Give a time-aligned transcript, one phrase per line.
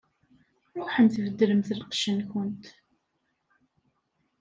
[0.79, 2.65] Ṛuḥemt beddlemt lqecc-nkent.